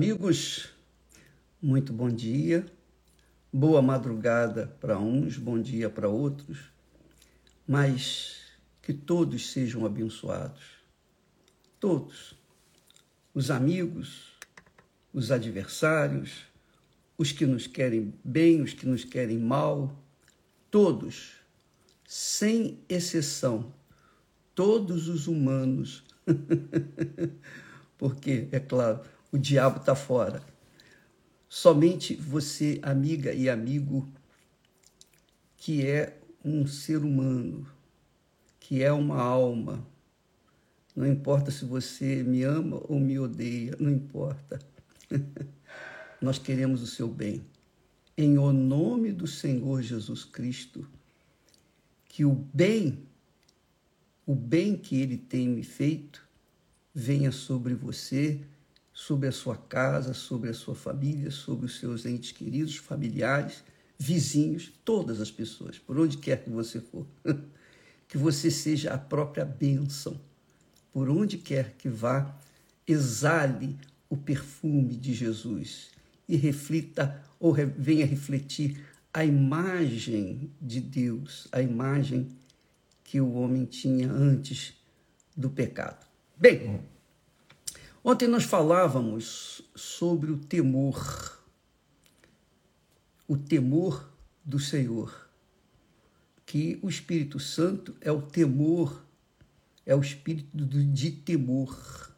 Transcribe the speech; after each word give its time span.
Amigos, 0.00 0.70
muito 1.60 1.92
bom 1.92 2.08
dia, 2.08 2.64
boa 3.52 3.82
madrugada 3.82 4.66
para 4.80 4.98
uns, 4.98 5.36
bom 5.36 5.60
dia 5.60 5.90
para 5.90 6.08
outros, 6.08 6.72
mas 7.68 8.38
que 8.80 8.94
todos 8.94 9.50
sejam 9.50 9.84
abençoados. 9.84 10.62
Todos. 11.78 12.34
Os 13.34 13.50
amigos, 13.50 14.38
os 15.12 15.30
adversários, 15.30 16.46
os 17.18 17.30
que 17.30 17.44
nos 17.44 17.66
querem 17.66 18.14
bem, 18.24 18.62
os 18.62 18.72
que 18.72 18.86
nos 18.86 19.04
querem 19.04 19.38
mal, 19.38 20.02
todos, 20.70 21.32
sem 22.08 22.78
exceção, 22.88 23.70
todos 24.54 25.08
os 25.08 25.26
humanos. 25.26 26.02
Porque, 27.98 28.48
é 28.50 28.58
claro, 28.58 29.02
o 29.32 29.38
diabo 29.38 29.78
está 29.78 29.94
fora. 29.94 30.42
Somente 31.48 32.14
você, 32.14 32.78
amiga 32.82 33.32
e 33.32 33.48
amigo, 33.48 34.08
que 35.56 35.86
é 35.86 36.18
um 36.44 36.66
ser 36.66 36.98
humano, 36.98 37.66
que 38.58 38.82
é 38.82 38.92
uma 38.92 39.20
alma. 39.20 39.86
Não 40.94 41.06
importa 41.06 41.50
se 41.50 41.64
você 41.64 42.22
me 42.22 42.42
ama 42.42 42.80
ou 42.88 42.98
me 42.98 43.18
odeia, 43.18 43.76
não 43.78 43.90
importa. 43.90 44.58
Nós 46.20 46.38
queremos 46.38 46.82
o 46.82 46.86
seu 46.86 47.08
bem. 47.08 47.44
Em 48.16 48.38
o 48.38 48.52
nome 48.52 49.12
do 49.12 49.26
Senhor 49.26 49.82
Jesus 49.82 50.24
Cristo, 50.24 50.86
que 52.04 52.24
o 52.24 52.32
bem, 52.32 52.98
o 54.26 54.34
bem 54.34 54.76
que 54.76 55.00
ele 55.00 55.16
tem 55.16 55.48
me 55.48 55.62
feito, 55.62 56.28
venha 56.94 57.32
sobre 57.32 57.74
você 57.74 58.40
sobre 59.00 59.28
a 59.28 59.32
sua 59.32 59.56
casa, 59.56 60.12
sobre 60.12 60.50
a 60.50 60.54
sua 60.54 60.74
família, 60.74 61.30
sobre 61.30 61.64
os 61.64 61.78
seus 61.78 62.04
entes 62.04 62.32
queridos, 62.32 62.76
familiares, 62.76 63.64
vizinhos, 63.98 64.70
todas 64.84 65.22
as 65.22 65.30
pessoas, 65.30 65.78
por 65.78 65.98
onde 65.98 66.18
quer 66.18 66.44
que 66.44 66.50
você 66.50 66.80
for. 66.80 67.06
que 68.06 68.18
você 68.18 68.50
seja 68.50 68.92
a 68.92 68.98
própria 68.98 69.42
bênção. 69.42 70.20
Por 70.92 71.08
onde 71.08 71.38
quer 71.38 71.76
que 71.78 71.88
vá, 71.88 72.36
exale 72.86 73.78
o 74.10 74.18
perfume 74.18 74.94
de 74.94 75.14
Jesus 75.14 75.88
e 76.28 76.36
reflita 76.36 77.24
ou 77.38 77.54
venha 77.54 78.04
refletir 78.04 78.84
a 79.14 79.24
imagem 79.24 80.52
de 80.60 80.78
Deus, 80.78 81.48
a 81.50 81.62
imagem 81.62 82.28
que 83.02 83.18
o 83.18 83.32
homem 83.32 83.64
tinha 83.64 84.12
antes 84.12 84.74
do 85.34 85.48
pecado. 85.48 86.06
Bem, 86.36 86.82
Ontem 88.02 88.26
nós 88.26 88.44
falávamos 88.44 89.60
sobre 89.74 90.30
o 90.30 90.38
temor, 90.38 91.38
o 93.28 93.36
temor 93.36 94.10
do 94.42 94.58
Senhor, 94.58 95.28
que 96.46 96.78
o 96.82 96.88
Espírito 96.88 97.38
Santo 97.38 97.94
é 98.00 98.10
o 98.10 98.22
temor, 98.22 99.04
é 99.84 99.94
o 99.94 100.00
espírito 100.00 100.48
de 100.56 101.10
temor 101.10 102.16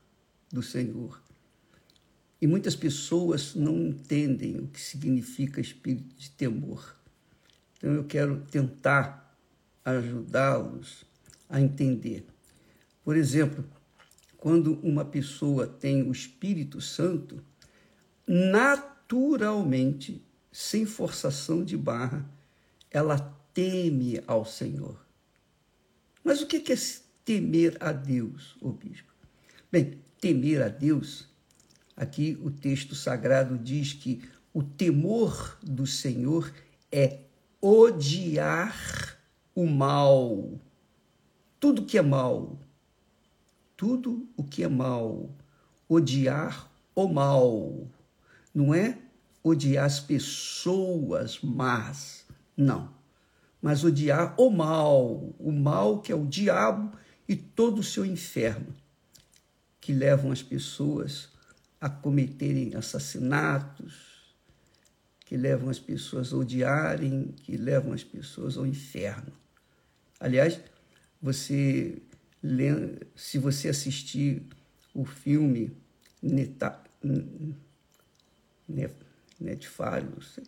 do 0.52 0.62
Senhor. 0.62 1.20
E 2.40 2.46
muitas 2.46 2.76
pessoas 2.76 3.56
não 3.56 3.76
entendem 3.76 4.60
o 4.60 4.68
que 4.68 4.80
significa 4.80 5.60
espírito 5.60 6.14
de 6.14 6.30
temor. 6.30 6.96
Então 7.76 7.92
eu 7.92 8.04
quero 8.04 8.40
tentar 8.50 9.36
ajudá-los 9.84 11.04
a 11.48 11.60
entender. 11.60 12.24
Por 13.04 13.16
exemplo, 13.16 13.64
quando 14.42 14.80
uma 14.82 15.04
pessoa 15.04 15.68
tem 15.68 16.02
o 16.02 16.10
Espírito 16.10 16.80
Santo, 16.80 17.40
naturalmente, 18.26 20.20
sem 20.50 20.84
forçação 20.84 21.64
de 21.64 21.76
barra, 21.76 22.28
ela 22.90 23.20
teme 23.54 24.20
ao 24.26 24.44
Senhor. 24.44 25.06
Mas 26.24 26.42
o 26.42 26.48
que 26.48 26.72
é 26.72 26.76
temer 27.24 27.76
a 27.78 27.92
Deus, 27.92 28.56
ô 28.60 28.72
bispo? 28.72 29.14
Bem, 29.70 30.00
temer 30.20 30.60
a 30.60 30.68
Deus, 30.68 31.28
aqui 31.96 32.36
o 32.42 32.50
texto 32.50 32.96
sagrado 32.96 33.56
diz 33.56 33.92
que 33.92 34.24
o 34.52 34.60
temor 34.64 35.56
do 35.62 35.86
Senhor 35.86 36.52
é 36.90 37.20
odiar 37.60 39.16
o 39.54 39.66
mal. 39.66 40.60
Tudo 41.60 41.86
que 41.86 41.96
é 41.96 42.02
mal, 42.02 42.58
tudo 43.82 44.28
o 44.36 44.44
que 44.44 44.62
é 44.62 44.68
mal, 44.68 45.28
odiar 45.88 46.70
o 46.94 47.08
mal. 47.08 47.90
Não 48.54 48.72
é 48.72 48.96
odiar 49.42 49.86
as 49.86 49.98
pessoas 49.98 51.40
más, 51.40 52.24
não. 52.56 52.94
Mas 53.60 53.82
odiar 53.82 54.40
o 54.40 54.50
mal, 54.50 55.34
o 55.36 55.50
mal 55.50 56.00
que 56.00 56.12
é 56.12 56.14
o 56.14 56.24
diabo 56.24 56.96
e 57.28 57.34
todo 57.34 57.80
o 57.80 57.82
seu 57.82 58.06
inferno, 58.06 58.72
que 59.80 59.92
levam 59.92 60.30
as 60.30 60.44
pessoas 60.44 61.30
a 61.80 61.90
cometerem 61.90 62.76
assassinatos, 62.76 64.32
que 65.26 65.36
levam 65.36 65.68
as 65.68 65.80
pessoas 65.80 66.32
a 66.32 66.36
odiarem, 66.36 67.34
que 67.42 67.56
levam 67.56 67.92
as 67.92 68.04
pessoas 68.04 68.56
ao 68.56 68.64
inferno. 68.64 69.32
Aliás, 70.20 70.60
você 71.20 72.00
se 73.14 73.38
você 73.38 73.68
assistir 73.68 74.42
o 74.92 75.04
filme 75.04 75.76
Neta, 76.20 76.80
Netfalhos, 79.40 80.40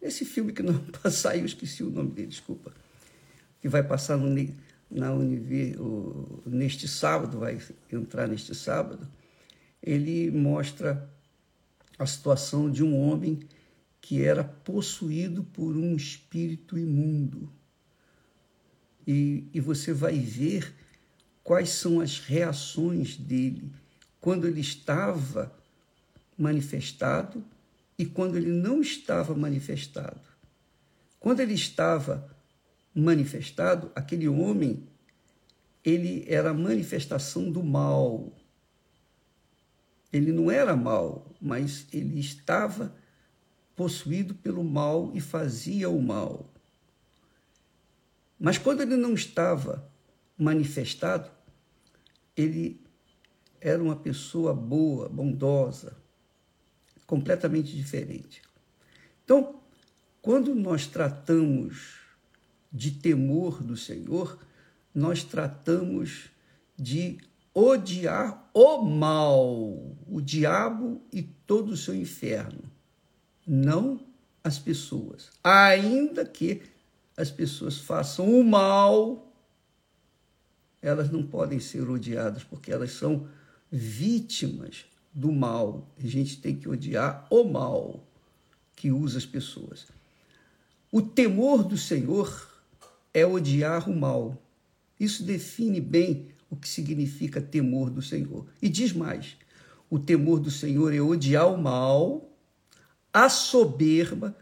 esse 0.00 0.24
filme 0.24 0.52
que 0.52 0.62
não 0.62 0.82
saiu, 1.10 1.44
esqueci 1.44 1.82
o 1.82 1.90
nome 1.90 2.10
dele, 2.10 2.28
desculpa, 2.28 2.72
que 3.60 3.68
vai 3.68 3.82
passar 3.82 4.16
no, 4.16 4.28
na 4.90 5.12
Univer, 5.12 5.76
neste 6.46 6.88
sábado, 6.88 7.38
vai 7.38 7.60
entrar 7.92 8.26
neste 8.26 8.54
sábado, 8.54 9.06
ele 9.82 10.30
mostra 10.30 11.08
a 11.98 12.06
situação 12.06 12.70
de 12.70 12.82
um 12.82 12.96
homem 12.98 13.40
que 14.00 14.22
era 14.22 14.42
possuído 14.42 15.44
por 15.44 15.76
um 15.76 15.94
espírito 15.94 16.78
imundo. 16.78 17.52
E, 19.06 19.48
e 19.52 19.60
você 19.60 19.92
vai 19.92 20.18
ver 20.18 20.74
quais 21.42 21.70
são 21.70 22.00
as 22.00 22.18
reações 22.18 23.16
dele 23.16 23.70
quando 24.20 24.46
ele 24.46 24.60
estava 24.60 25.52
manifestado 26.36 27.44
e 27.98 28.06
quando 28.06 28.36
ele 28.36 28.50
não 28.50 28.80
estava 28.80 29.34
manifestado. 29.34 30.20
Quando 31.18 31.40
ele 31.40 31.54
estava 31.54 32.34
manifestado, 32.94 33.90
aquele 33.94 34.28
homem, 34.28 34.88
ele 35.84 36.24
era 36.26 36.50
a 36.50 36.54
manifestação 36.54 37.50
do 37.50 37.62
mal. 37.62 38.32
Ele 40.12 40.32
não 40.32 40.50
era 40.50 40.74
mal, 40.74 41.30
mas 41.40 41.86
ele 41.92 42.18
estava 42.18 42.94
possuído 43.76 44.34
pelo 44.34 44.64
mal 44.64 45.10
e 45.14 45.20
fazia 45.20 45.88
o 45.88 46.02
mal. 46.02 46.50
Mas 48.38 48.58
quando 48.58 48.80
ele 48.80 48.96
não 48.96 49.14
estava 49.14 49.90
manifestado, 50.40 51.30
ele 52.34 52.80
era 53.60 53.82
uma 53.82 53.96
pessoa 53.96 54.54
boa, 54.54 55.08
bondosa, 55.08 55.96
completamente 57.06 57.76
diferente. 57.76 58.40
Então, 59.22 59.60
quando 60.22 60.54
nós 60.54 60.86
tratamos 60.86 61.98
de 62.72 62.90
temor 62.92 63.62
do 63.62 63.76
Senhor, 63.76 64.38
nós 64.94 65.22
tratamos 65.22 66.30
de 66.76 67.18
odiar 67.52 68.48
o 68.54 68.78
mal, 68.82 69.52
o 70.08 70.20
diabo 70.22 71.02
e 71.12 71.22
todo 71.22 71.72
o 71.72 71.76
seu 71.76 71.94
inferno, 71.94 72.62
não 73.46 74.00
as 74.42 74.58
pessoas. 74.58 75.30
Ainda 75.44 76.24
que 76.24 76.62
as 77.16 77.30
pessoas 77.30 77.76
façam 77.78 78.40
o 78.40 78.42
mal 78.42 79.29
elas 80.82 81.10
não 81.10 81.22
podem 81.22 81.60
ser 81.60 81.88
odiadas 81.88 82.44
porque 82.44 82.72
elas 82.72 82.92
são 82.92 83.28
vítimas 83.70 84.86
do 85.12 85.32
mal. 85.32 85.88
A 86.02 86.06
gente 86.06 86.40
tem 86.40 86.56
que 86.56 86.68
odiar 86.68 87.26
o 87.30 87.44
mal 87.44 88.06
que 88.74 88.90
usa 88.90 89.18
as 89.18 89.26
pessoas. 89.26 89.86
O 90.90 91.02
temor 91.02 91.62
do 91.62 91.76
Senhor 91.76 92.48
é 93.12 93.24
odiar 93.26 93.88
o 93.88 93.96
mal. 93.96 94.42
Isso 94.98 95.22
define 95.22 95.80
bem 95.80 96.28
o 96.48 96.56
que 96.56 96.68
significa 96.68 97.40
temor 97.40 97.90
do 97.90 98.02
Senhor. 98.02 98.46
E 98.60 98.68
diz 98.68 98.92
mais: 98.92 99.36
o 99.88 99.98
temor 99.98 100.40
do 100.40 100.50
Senhor 100.50 100.92
é 100.94 101.00
odiar 101.00 101.52
o 101.52 101.60
mal, 101.60 102.30
a 103.12 103.28
soberba, 103.28 104.36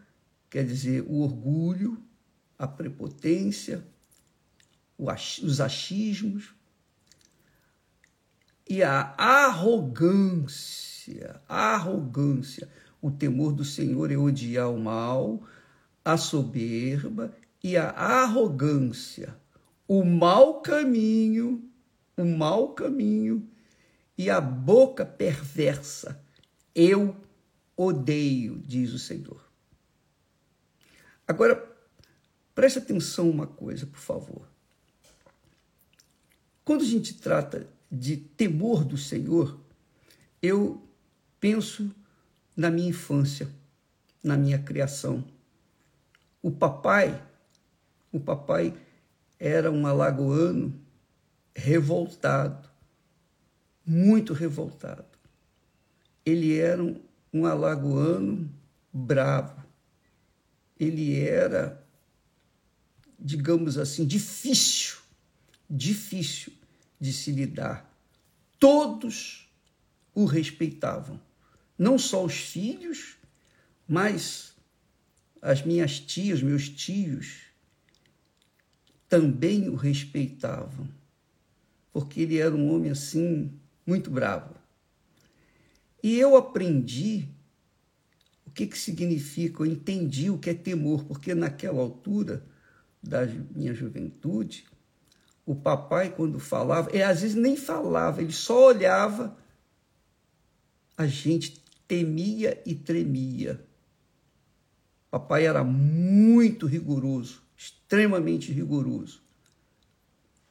quer 0.50 0.64
dizer, 0.64 1.02
o 1.02 1.20
orgulho, 1.20 2.02
a 2.58 2.66
prepotência, 2.66 3.84
os 4.98 5.60
achismos 5.60 6.54
e 8.68 8.82
a 8.82 9.14
arrogância. 9.16 10.88
arrogância. 11.08 11.40
Arrogância. 11.48 12.68
O 13.00 13.10
temor 13.10 13.52
do 13.52 13.64
Senhor 13.64 14.10
é 14.10 14.16
odiar 14.16 14.70
o 14.70 14.78
mal, 14.78 15.42
a 16.04 16.16
soberba 16.16 17.34
e 17.62 17.76
a 17.76 17.90
arrogância. 17.90 19.36
O 19.86 20.04
mau 20.04 20.60
caminho, 20.60 21.70
o 22.16 22.24
mau 22.24 22.74
caminho 22.74 23.48
e 24.16 24.28
a 24.28 24.40
boca 24.40 25.06
perversa. 25.06 26.20
Eu 26.74 27.16
odeio, 27.76 28.58
diz 28.58 28.92
o 28.92 28.98
Senhor. 28.98 29.48
Agora, 31.26 31.64
preste 32.54 32.78
atenção 32.78 33.30
uma 33.30 33.46
coisa, 33.46 33.86
por 33.86 33.98
favor. 33.98 34.48
Quando 36.68 36.82
a 36.82 36.86
gente 36.86 37.14
trata 37.14 37.66
de 37.90 38.14
temor 38.14 38.84
do 38.84 38.98
Senhor, 38.98 39.58
eu 40.42 40.86
penso 41.40 41.90
na 42.54 42.70
minha 42.70 42.90
infância, 42.90 43.48
na 44.22 44.36
minha 44.36 44.58
criação. 44.58 45.24
O 46.42 46.50
papai, 46.50 47.26
o 48.12 48.20
papai 48.20 48.78
era 49.40 49.70
um 49.70 49.86
alagoano 49.86 50.78
revoltado, 51.56 52.68
muito 53.82 54.34
revoltado. 54.34 55.08
Ele 56.22 56.58
era 56.58 56.84
um, 56.84 57.00
um 57.32 57.46
alagoano 57.46 58.46
bravo. 58.92 59.64
Ele 60.78 61.18
era, 61.18 61.82
digamos 63.18 63.78
assim, 63.78 64.04
difícil, 64.06 64.98
difícil 65.70 66.57
de 67.00 67.12
se 67.12 67.30
lidar. 67.30 67.88
Todos 68.58 69.48
o 70.14 70.24
respeitavam. 70.24 71.20
Não 71.78 71.98
só 71.98 72.24
os 72.24 72.34
filhos, 72.34 73.16
mas 73.86 74.54
as 75.40 75.62
minhas 75.62 76.00
tias, 76.00 76.42
meus 76.42 76.68
tios, 76.68 77.42
também 79.08 79.68
o 79.68 79.74
respeitavam, 79.74 80.88
porque 81.92 82.20
ele 82.20 82.38
era 82.38 82.54
um 82.54 82.74
homem 82.74 82.90
assim, 82.90 83.50
muito 83.86 84.10
bravo. 84.10 84.54
E 86.02 86.18
eu 86.18 86.36
aprendi 86.36 87.28
o 88.46 88.50
que, 88.50 88.66
que 88.66 88.78
significa, 88.78 89.62
eu 89.62 89.66
entendi 89.66 90.30
o 90.30 90.38
que 90.38 90.50
é 90.50 90.54
temor, 90.54 91.04
porque 91.04 91.34
naquela 91.34 91.80
altura 91.80 92.44
da 93.02 93.24
minha 93.26 93.72
juventude, 93.72 94.66
o 95.48 95.54
papai, 95.54 96.10
quando 96.10 96.38
falava, 96.38 96.94
e 96.94 97.02
às 97.02 97.22
vezes 97.22 97.34
nem 97.34 97.56
falava, 97.56 98.20
ele 98.20 98.34
só 98.34 98.66
olhava, 98.66 99.34
a 100.94 101.06
gente 101.06 101.64
temia 101.86 102.62
e 102.66 102.74
tremia. 102.74 103.58
Papai 105.10 105.46
era 105.46 105.64
muito 105.64 106.66
rigoroso, 106.66 107.42
extremamente 107.56 108.52
rigoroso. 108.52 109.22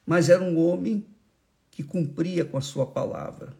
Mas 0.03 0.29
era 0.29 0.44
um 0.44 0.57
homem 0.57 1.05
que 1.69 1.83
cumpria 1.83 2.43
com 2.43 2.57
a 2.57 2.61
sua 2.61 2.88
palavra. 2.88 3.55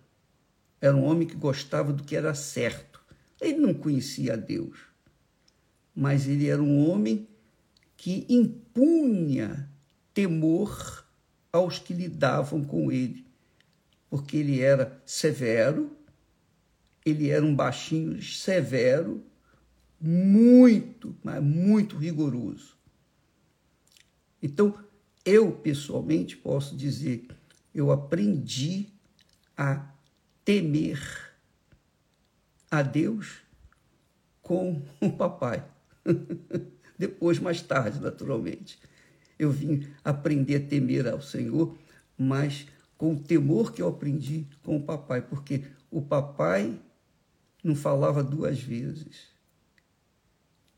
Era 0.82 0.96
um 0.96 1.04
homem 1.04 1.28
que 1.28 1.36
gostava 1.36 1.94
do 1.94 2.02
que 2.04 2.16
era 2.16 2.34
certo. 2.34 3.00
Ele 3.40 3.60
não 3.60 3.76
conhecia 3.76 4.36
Deus, 4.36 4.80
mas 5.94 6.28
ele 6.28 6.50
era 6.50 6.64
um 6.64 6.90
homem 6.90 7.28
que 7.96 8.26
impunha 8.28 9.70
temor 10.16 10.97
aos 11.58 11.80
que 11.80 11.94
lidavam 11.94 12.64
com 12.64 12.92
ele, 12.92 13.26
porque 14.10 14.38
ele 14.38 14.62
era 14.62 15.02
severo, 15.06 15.92
ele 17.06 17.30
era 17.30 17.44
um 17.44 17.56
baixinho 17.56 18.22
severo, 18.22 19.24
muito, 20.00 21.16
mas 21.24 21.44
muito 21.44 21.98
rigoroso. 21.98 22.78
Então, 24.42 24.78
eu 25.26 25.52
pessoalmente 25.52 26.38
posso 26.38 26.76
dizer, 26.76 27.28
eu 27.74 27.92
aprendi 27.92 28.88
a 29.58 29.92
temer 30.46 31.02
a 32.70 32.84
Deus 32.84 33.38
com 34.44 34.82
o 35.02 35.12
papai. 35.12 35.66
Depois, 36.98 37.40
mais 37.40 37.62
tarde, 37.62 38.00
naturalmente 38.00 38.80
eu 39.38 39.52
vim 39.52 39.88
aprender 40.04 40.56
a 40.56 40.68
temer 40.68 41.08
ao 41.08 41.22
Senhor, 41.22 41.78
mas 42.18 42.68
com 42.98 43.14
o 43.14 43.20
temor 43.20 43.72
que 43.72 43.82
eu 43.82 43.88
aprendi 43.88 44.48
com 44.64 44.78
o 44.78 44.84
papai, 44.84 45.22
porque 45.22 45.64
o 45.92 46.02
papai 46.02 46.80
não 47.64 47.76
falava 47.76 48.24
duas 48.24 48.60
vezes. 48.60 49.28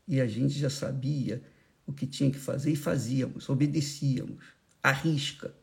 E 0.06 0.20
a 0.20 0.26
gente 0.26 0.58
já 0.58 0.68
sabia 0.68 1.42
o 1.86 1.92
que 1.92 2.06
tinha 2.06 2.30
que 2.30 2.38
fazer 2.38 2.72
e 2.72 2.76
fazíamos, 2.76 3.48
obedecíamos, 3.48 4.44
à 4.82 4.92
risca. 4.92 5.54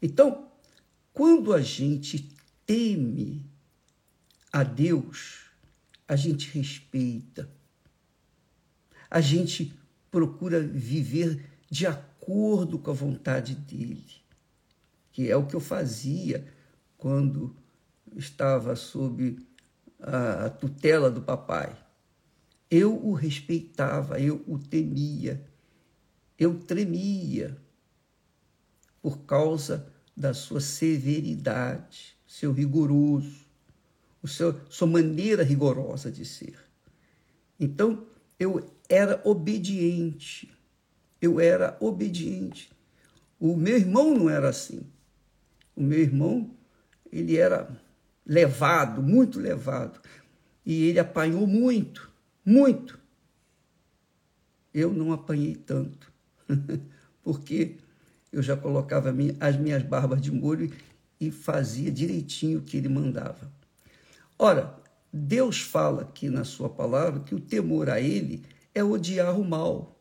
Então, 0.00 0.50
quando 1.12 1.52
a 1.52 1.60
gente 1.60 2.30
teme 2.64 3.44
a 4.52 4.62
Deus, 4.62 5.46
a 6.06 6.16
gente 6.16 6.50
respeita, 6.50 7.50
a 9.10 9.20
gente 9.20 9.74
procura 10.16 10.62
viver 10.62 11.44
de 11.68 11.86
acordo 11.86 12.78
com 12.78 12.90
a 12.90 12.94
vontade 12.94 13.54
dele, 13.54 14.06
que 15.12 15.30
é 15.30 15.36
o 15.36 15.46
que 15.46 15.54
eu 15.54 15.60
fazia 15.60 16.42
quando 16.96 17.54
estava 18.16 18.74
sob 18.74 19.36
a 20.00 20.48
tutela 20.48 21.10
do 21.10 21.20
papai. 21.20 21.76
Eu 22.70 22.96
o 22.96 23.12
respeitava, 23.12 24.18
eu 24.18 24.42
o 24.46 24.58
temia, 24.58 25.46
eu 26.38 26.60
tremia 26.60 27.54
por 29.02 29.18
causa 29.18 29.86
da 30.16 30.32
sua 30.32 30.62
severidade, 30.62 32.16
seu 32.26 32.52
rigoroso, 32.52 33.44
o 34.22 34.26
seu, 34.26 34.58
sua 34.70 34.88
maneira 34.88 35.42
rigorosa 35.42 36.10
de 36.10 36.24
ser. 36.24 36.56
Então, 37.60 38.15
eu 38.38 38.70
era 38.88 39.20
obediente. 39.24 40.50
Eu 41.20 41.40
era 41.40 41.76
obediente. 41.80 42.70
O 43.38 43.56
meu 43.56 43.76
irmão 43.76 44.14
não 44.14 44.30
era 44.30 44.48
assim. 44.48 44.82
O 45.74 45.82
meu 45.82 45.98
irmão, 45.98 46.50
ele 47.12 47.36
era 47.36 47.68
levado, 48.24 49.02
muito 49.02 49.38
levado. 49.38 50.00
E 50.64 50.84
ele 50.84 50.98
apanhou 50.98 51.46
muito, 51.46 52.10
muito. 52.44 52.98
Eu 54.72 54.92
não 54.92 55.12
apanhei 55.12 55.54
tanto, 55.54 56.12
porque 57.22 57.76
eu 58.32 58.42
já 58.42 58.56
colocava 58.56 59.14
as 59.40 59.56
minhas 59.56 59.82
barbas 59.82 60.20
de 60.20 60.30
molho 60.30 60.70
e 61.18 61.30
fazia 61.30 61.90
direitinho 61.90 62.58
o 62.58 62.62
que 62.62 62.76
ele 62.76 62.88
mandava. 62.88 63.50
Ora, 64.38 64.78
Deus 65.12 65.60
fala 65.60 66.02
aqui 66.02 66.28
na 66.28 66.44
sua 66.44 66.68
palavra 66.68 67.20
que 67.20 67.34
o 67.34 67.40
temor 67.40 67.88
a 67.88 68.00
ele 68.00 68.44
é 68.74 68.84
odiar 68.84 69.38
o 69.38 69.44
mal. 69.44 69.98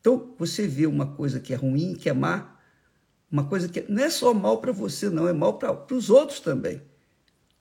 Então, 0.00 0.34
você 0.38 0.66
vê 0.66 0.86
uma 0.86 1.06
coisa 1.06 1.38
que 1.38 1.52
é 1.52 1.56
ruim, 1.56 1.94
que 1.94 2.08
é 2.08 2.12
má, 2.12 2.58
uma 3.30 3.44
coisa 3.44 3.68
que 3.68 3.82
não 3.88 4.02
é 4.02 4.10
só 4.10 4.34
mal 4.34 4.58
para 4.58 4.72
você, 4.72 5.08
não, 5.08 5.28
é 5.28 5.32
mal 5.32 5.58
para 5.58 5.94
os 5.94 6.10
outros 6.10 6.40
também. 6.40 6.82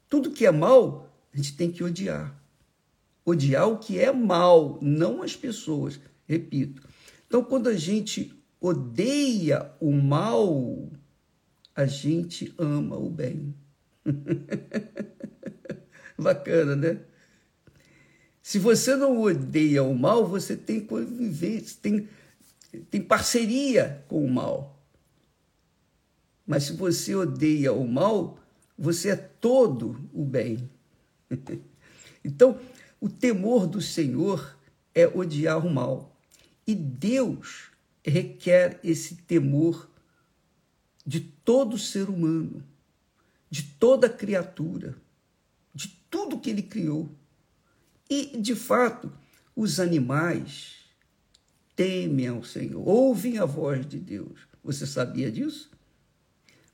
Tudo 0.09 0.31
que 0.31 0.45
é 0.45 0.51
mal, 0.51 1.09
a 1.33 1.37
gente 1.37 1.55
tem 1.55 1.71
que 1.71 1.83
odiar. 1.83 2.37
Odiar 3.23 3.67
o 3.69 3.77
que 3.77 3.99
é 3.99 4.11
mal, 4.11 4.79
não 4.81 5.21
as 5.21 5.35
pessoas. 5.35 5.99
Repito. 6.27 6.81
Então, 7.27 7.43
quando 7.43 7.69
a 7.69 7.75
gente 7.75 8.33
odeia 8.59 9.71
o 9.79 9.91
mal, 9.91 10.89
a 11.75 11.85
gente 11.85 12.53
ama 12.57 12.97
o 12.97 13.09
bem. 13.09 13.55
Bacana, 16.17 16.75
né? 16.75 16.99
Se 18.41 18.59
você 18.59 18.95
não 18.95 19.21
odeia 19.21 19.83
o 19.83 19.93
mal, 19.93 20.27
você 20.27 20.57
tem 20.57 20.79
convivência, 20.79 21.77
tem, 21.81 22.09
tem 22.89 23.01
parceria 23.01 24.03
com 24.07 24.25
o 24.25 24.29
mal. 24.29 24.79
Mas 26.45 26.65
se 26.65 26.73
você 26.73 27.15
odeia 27.15 27.71
o 27.71 27.87
mal, 27.87 28.39
você 28.77 29.09
é 29.09 29.15
todo 29.15 30.09
o 30.11 30.25
bem. 30.25 30.69
então, 32.25 32.59
o 32.99 33.07
temor 33.07 33.67
do 33.67 33.79
Senhor 33.79 34.57
é 34.93 35.07
odiar 35.07 35.65
o 35.65 35.69
mal. 35.69 36.17
E 36.65 36.75
Deus 36.75 37.71
requer 38.03 38.79
esse 38.83 39.15
temor 39.15 39.89
de 41.05 41.19
todo 41.19 41.77
ser 41.77 42.09
humano, 42.09 42.63
de 43.51 43.63
toda 43.63 44.09
criatura, 44.09 44.95
de 45.75 45.89
tudo 46.09 46.39
que 46.39 46.49
ele 46.49 46.63
criou. 46.63 47.11
E, 48.09 48.37
de 48.37 48.55
fato, 48.55 49.11
os 49.53 49.79
animais 49.79 50.77
temem 51.75 52.29
ao 52.29 52.43
Senhor, 52.43 52.87
ouvem 52.87 53.37
a 53.37 53.45
voz 53.45 53.85
de 53.85 53.99
Deus. 53.99 54.47
Você 54.63 54.87
sabia 54.87 55.29
disso? 55.29 55.69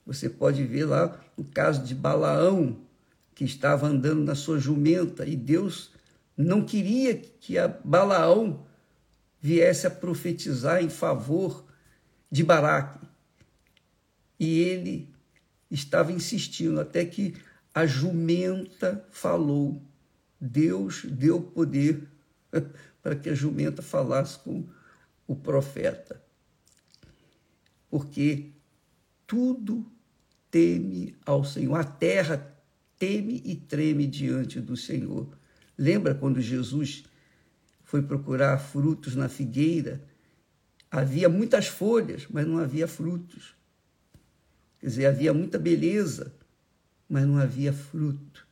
Você 0.05 0.29
pode 0.29 0.63
ver 0.63 0.85
lá 0.85 1.19
o 1.35 1.43
caso 1.43 1.83
de 1.83 1.95
Balaão, 1.95 2.79
que 3.33 3.43
estava 3.43 3.87
andando 3.87 4.23
na 4.23 4.35
sua 4.35 4.59
jumenta 4.59 5.25
e 5.25 5.35
Deus 5.35 5.91
não 6.35 6.63
queria 6.63 7.15
que 7.15 7.57
a 7.57 7.67
Balaão 7.67 8.65
viesse 9.41 9.87
a 9.87 9.91
profetizar 9.91 10.83
em 10.83 10.89
favor 10.89 11.65
de 12.31 12.43
Baraque. 12.43 13.07
E 14.39 14.59
ele 14.59 15.16
estava 15.69 16.11
insistindo 16.11 16.79
até 16.79 17.05
que 17.05 17.35
a 17.73 17.85
jumenta 17.85 19.05
falou. 19.11 19.81
Deus 20.39 21.03
deu 21.05 21.41
poder 21.41 22.07
para 23.01 23.15
que 23.15 23.29
a 23.29 23.35
jumenta 23.35 23.81
falasse 23.81 24.39
com 24.39 24.67
o 25.25 25.35
profeta. 25.35 26.21
Porque 27.89 28.51
tudo 29.25 29.85
teme 30.49 31.15
ao 31.25 31.43
Senhor. 31.43 31.75
A 31.75 31.83
terra 31.83 32.55
teme 32.97 33.41
e 33.45 33.55
treme 33.55 34.07
diante 34.07 34.59
do 34.59 34.75
Senhor. 34.75 35.37
Lembra 35.77 36.15
quando 36.15 36.41
Jesus 36.41 37.03
foi 37.83 38.01
procurar 38.01 38.57
frutos 38.57 39.15
na 39.15 39.29
figueira? 39.29 40.03
Havia 40.89 41.29
muitas 41.29 41.67
folhas, 41.67 42.27
mas 42.29 42.47
não 42.47 42.57
havia 42.57 42.87
frutos. 42.87 43.56
Quer 44.87 44.91
dizer, 44.91 45.05
havia 45.07 45.33
muita 45.33 45.59
beleza, 45.59 46.33
mas 47.09 47.25
não 47.25 47.37
havia 47.37 47.73
fruto. 47.73 48.47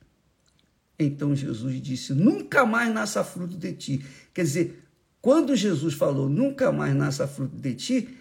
Então 0.99 1.33
Jesus 1.33 1.81
disse: 1.81 2.13
Nunca 2.13 2.65
mais 2.65 2.93
nasça 2.93 3.23
fruto 3.23 3.55
de 3.55 3.71
ti. 3.71 4.05
Quer 4.33 4.43
dizer, 4.43 4.83
quando 5.21 5.55
Jesus 5.55 5.93
falou 5.93 6.27
nunca 6.27 6.73
mais 6.73 6.93
nasça 6.93 7.25
fruto 7.25 7.55
de 7.55 7.73
ti, 7.73 8.17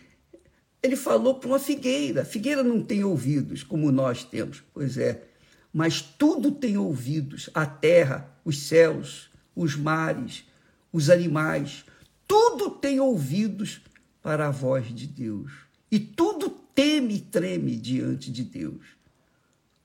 ele 0.80 0.94
falou 0.94 1.40
para 1.40 1.49
uma 1.49 1.59
figueira. 1.59 2.25
Figueira 2.25 2.62
não 2.62 2.85
tem 2.85 3.02
ouvidos 3.02 3.64
como 3.64 3.90
nós 3.90 4.23
temos, 4.23 4.62
pois 4.73 4.97
é, 4.97 5.25
mas 5.73 6.00
tudo 6.00 6.52
tem 6.52 6.78
ouvidos: 6.78 7.50
a 7.52 7.66
terra, 7.66 8.33
os 8.44 8.62
céus, 8.62 9.28
os 9.56 9.75
mares, 9.75 10.44
os 10.92 11.11
animais, 11.11 11.85
tudo 12.28 12.71
tem 12.71 13.00
ouvidos 13.00 13.80
para 14.23 14.47
a 14.47 14.52
voz 14.52 14.94
de 14.94 15.09
Deus. 15.09 15.50
E 15.90 15.99
tudo 15.99 16.63
teme 16.74 17.16
e 17.16 17.20
treme 17.20 17.76
diante 17.76 18.30
de 18.30 18.42
Deus. 18.42 18.84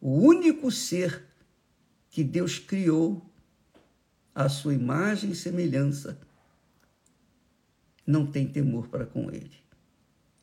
O 0.01 0.12
único 0.12 0.72
ser 0.72 1.25
que 2.10 2.24
Deus 2.24 2.58
criou 2.58 3.24
à 4.34 4.50
sua 4.50 4.74
imagem 4.74 5.31
e 5.31 5.36
semelhança 5.36 6.19
não 8.05 8.25
tem 8.25 8.48
temor 8.48 8.88
para 8.88 9.05
com 9.05 9.29
ele. 9.29 9.58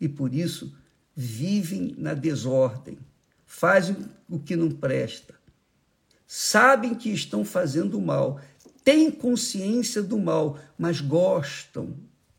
E 0.01 0.09
por 0.09 0.33
isso 0.33 0.77
vivem 1.17 1.95
na 1.99 2.15
desordem, 2.15 2.99
fazem 3.45 3.97
o 4.29 4.39
que 4.39 4.55
não 4.55 4.71
presta, 4.71 5.35
sabem 6.27 6.95
que 6.95 7.11
estão 7.11 7.45
fazendo 7.45 8.01
mal, 8.01 8.41
têm 8.85 9.11
consciência 9.11 10.03
do 10.03 10.19
mal, 10.19 10.59
mas 10.79 11.01
gostam 11.01 11.97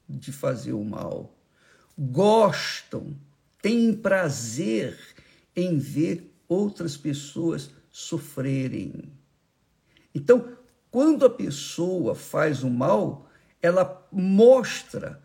de 0.07 0.31
fazer 0.31 0.73
o 0.73 0.85
mal, 0.85 1.35
gostam, 1.97 3.15
têm 3.67 3.91
prazer 3.91 4.97
em 5.53 5.77
ver 5.77 6.33
outras 6.47 6.95
pessoas 6.95 7.69
sofrerem. 7.91 9.11
Então, 10.15 10.53
quando 10.89 11.25
a 11.25 11.29
pessoa 11.29 12.15
faz 12.15 12.63
o 12.63 12.69
mal, 12.69 13.29
ela 13.61 14.07
mostra 14.09 15.21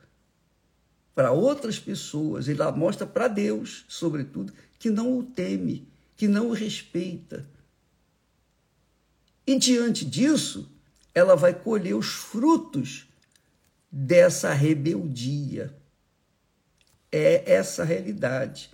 para 1.14 1.30
outras 1.30 1.78
pessoas, 1.78 2.49
ela 2.49 2.72
mostra 2.72 3.06
para 3.06 3.28
Deus, 3.28 3.84
sobretudo, 3.87 4.52
que 4.76 4.90
não 4.90 5.16
o 5.16 5.22
teme, 5.22 5.87
que 6.16 6.26
não 6.26 6.49
o 6.49 6.52
respeita. 6.52 7.49
E 9.46 9.56
diante 9.56 10.04
disso, 10.04 10.68
ela 11.14 11.37
vai 11.37 11.54
colher 11.54 11.94
os 11.94 12.08
frutos 12.08 13.06
dessa 13.88 14.52
rebeldia. 14.52 15.80
É 17.12 17.52
essa 17.52 17.85
realidade. 17.85 18.71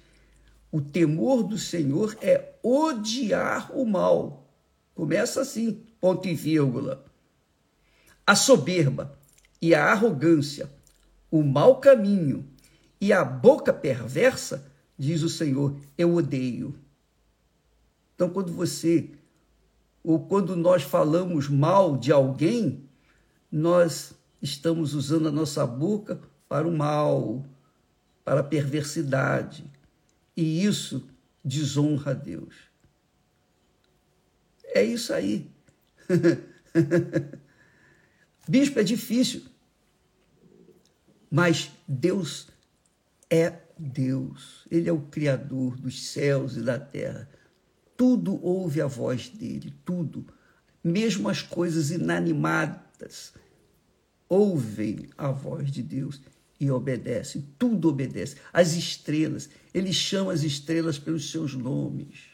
O 0.70 0.80
temor 0.80 1.42
do 1.42 1.58
Senhor 1.58 2.16
é 2.22 2.54
odiar 2.62 3.76
o 3.76 3.84
mal. 3.84 4.46
Começa 4.94 5.40
assim, 5.40 5.82
ponto 6.00 6.28
e 6.28 6.34
vírgula. 6.34 7.04
A 8.26 8.36
soberba 8.36 9.18
e 9.60 9.74
a 9.74 9.86
arrogância, 9.86 10.70
o 11.30 11.42
mau 11.42 11.80
caminho 11.80 12.46
e 13.00 13.12
a 13.12 13.24
boca 13.24 13.72
perversa, 13.72 14.70
diz 14.96 15.22
o 15.22 15.28
Senhor, 15.28 15.76
eu 15.96 16.14
odeio. 16.14 16.74
Então, 18.14 18.28
quando 18.28 18.52
você, 18.52 19.10
ou 20.02 20.26
quando 20.26 20.56
nós 20.56 20.82
falamos 20.82 21.48
mal 21.48 21.96
de 21.96 22.12
alguém, 22.12 22.82
nós 23.50 24.12
estamos 24.42 24.94
usando 24.94 25.28
a 25.28 25.32
nossa 25.32 25.66
boca 25.66 26.20
para 26.48 26.66
o 26.66 26.76
mal, 26.76 27.44
para 28.28 28.40
a 28.40 28.44
perversidade 28.44 29.64
e 30.36 30.62
isso 30.62 31.08
desonra 31.42 32.10
a 32.10 32.14
Deus. 32.14 32.54
É 34.66 34.82
isso 34.82 35.14
aí. 35.14 35.50
Bispo 38.46 38.80
é 38.80 38.82
difícil, 38.82 39.44
mas 41.30 41.70
Deus 41.88 42.48
é 43.30 43.60
Deus. 43.78 44.66
Ele 44.70 44.90
é 44.90 44.92
o 44.92 45.00
Criador 45.00 45.80
dos 45.80 46.08
céus 46.08 46.58
e 46.58 46.60
da 46.60 46.78
terra. 46.78 47.26
Tudo 47.96 48.38
ouve 48.44 48.82
a 48.82 48.86
voz 48.86 49.30
dele, 49.30 49.72
tudo. 49.86 50.26
Mesmo 50.84 51.30
as 51.30 51.40
coisas 51.40 51.90
inanimadas 51.90 53.32
ouvem 54.28 55.08
a 55.16 55.30
voz 55.30 55.70
de 55.70 55.82
Deus 55.82 56.20
e 56.60 56.70
obedece, 56.70 57.44
tudo 57.58 57.88
obedece. 57.88 58.36
As 58.52 58.72
estrelas, 58.72 59.48
ele 59.72 59.92
chama 59.92 60.32
as 60.32 60.42
estrelas 60.42 60.98
pelos 60.98 61.30
seus 61.30 61.54
nomes. 61.54 62.24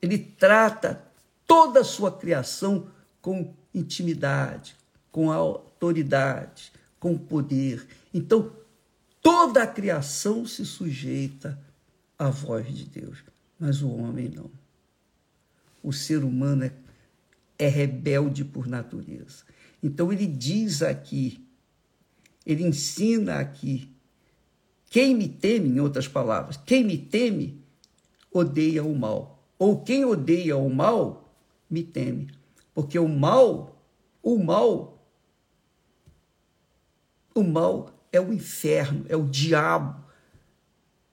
Ele 0.00 0.18
trata 0.18 1.02
toda 1.46 1.80
a 1.80 1.84
sua 1.84 2.12
criação 2.12 2.88
com 3.20 3.54
intimidade, 3.72 4.76
com 5.10 5.30
autoridade, 5.30 6.72
com 6.98 7.16
poder. 7.16 7.86
Então, 8.12 8.52
toda 9.22 9.62
a 9.62 9.66
criação 9.66 10.44
se 10.44 10.66
sujeita 10.66 11.58
à 12.18 12.28
voz 12.28 12.66
de 12.74 12.84
Deus, 12.84 13.24
mas 13.58 13.80
o 13.80 13.90
homem 13.90 14.28
não. 14.28 14.50
O 15.82 15.92
ser 15.92 16.22
humano 16.22 16.64
é, 16.64 16.72
é 17.58 17.68
rebelde 17.68 18.44
por 18.44 18.66
natureza. 18.66 19.44
Então, 19.82 20.12
ele 20.12 20.26
diz 20.26 20.82
aqui 20.82 21.46
ele 22.44 22.64
ensina 22.64 23.38
aqui. 23.38 23.90
Quem 24.86 25.14
me 25.14 25.28
teme, 25.28 25.68
em 25.68 25.80
outras 25.80 26.06
palavras, 26.06 26.58
quem 26.66 26.84
me 26.84 26.98
teme, 26.98 27.62
odeia 28.30 28.84
o 28.84 28.94
mal. 28.94 29.42
Ou 29.58 29.82
quem 29.82 30.04
odeia 30.04 30.56
o 30.56 30.68
mal, 30.68 31.34
me 31.70 31.82
teme. 31.82 32.28
Porque 32.74 32.98
o 32.98 33.08
mal, 33.08 33.82
o 34.22 34.38
mal, 34.38 35.06
o 37.34 37.42
mal 37.42 38.06
é 38.12 38.20
o 38.20 38.32
inferno, 38.32 39.06
é 39.08 39.16
o 39.16 39.26
diabo, 39.26 40.04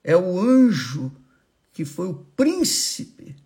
é 0.04 0.16
o 0.16 0.38
anjo 0.38 1.12
que 1.72 1.84
foi 1.84 2.08
o 2.08 2.14
príncipe, 2.36 3.36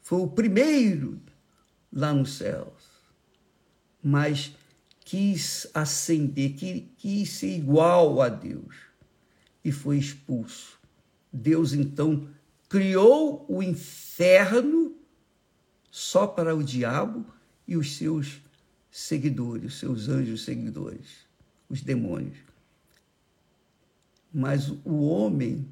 foi 0.00 0.20
o 0.20 0.28
primeiro 0.28 1.20
lá 1.92 2.12
nos 2.12 2.36
céus. 2.36 2.90
Mas 4.02 4.54
quis 5.10 5.66
ascender, 5.74 6.54
quis 6.96 7.30
ser 7.30 7.56
igual 7.56 8.22
a 8.22 8.28
Deus 8.28 8.76
e 9.64 9.72
foi 9.72 9.98
expulso. 9.98 10.78
Deus 11.32 11.72
então 11.72 12.28
criou 12.68 13.44
o 13.48 13.60
inferno 13.60 14.94
só 15.90 16.28
para 16.28 16.54
o 16.54 16.62
diabo 16.62 17.26
e 17.66 17.76
os 17.76 17.96
seus 17.96 18.40
seguidores, 18.88 19.72
os 19.72 19.78
seus 19.80 20.08
anjos 20.08 20.44
seguidores, 20.44 21.26
os 21.68 21.82
demônios. 21.82 22.38
Mas 24.32 24.68
o 24.84 25.08
homem, 25.08 25.66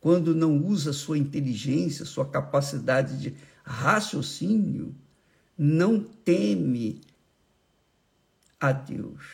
quando 0.00 0.34
não 0.34 0.56
usa 0.56 0.94
sua 0.94 1.18
inteligência, 1.18 2.06
sua 2.06 2.24
capacidade 2.24 3.20
de 3.20 3.34
raciocínio, 3.62 4.94
não 5.58 6.02
teme 6.02 6.98
a 8.62 8.70
Deus. 8.70 9.24